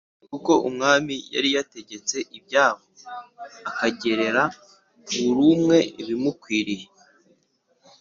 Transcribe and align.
Kuko 0.29 0.51
umwami 0.69 1.15
yari 1.33 1.49
yategetse 1.57 2.17
ibyabo 2.37 2.85
akagerera 3.69 4.43
buri 5.21 5.43
umwe 5.55 5.77
ibimukwiriye 6.01 6.87